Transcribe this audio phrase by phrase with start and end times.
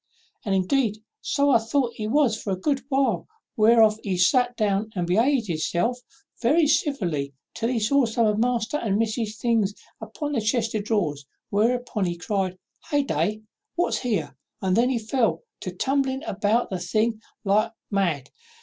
[0.43, 4.89] And, indeed, so I thought he was for a good while, whereof he sat down
[4.95, 5.99] and behaved himself
[6.41, 10.85] very civilly, till he saw some of master's and miss's things upon the chest of
[10.85, 12.57] drawers; whereof he cried,
[12.89, 13.41] 'Hey day!
[13.75, 18.31] what's here?' and then he fell to tumbling about the things like any mad.